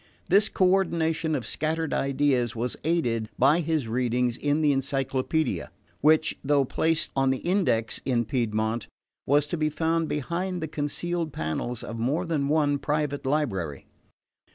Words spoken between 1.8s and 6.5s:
ideas was aided by his readings in the Encyclopaedia, which,